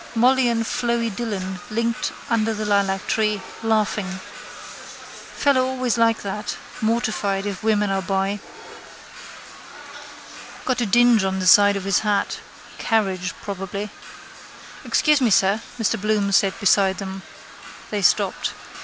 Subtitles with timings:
[0.15, 4.19] Molly and Floey Dillon linked under the lilactree, laughing.
[5.35, 8.39] Fellow always like that, mortified if women are by.
[10.65, 12.39] Got a dinge in the side of his hat.
[12.79, 13.91] Carriage probably.
[14.85, 17.21] —Excuse me, sir, Mr Bloom said beside them.
[17.91, 18.53] They stopped.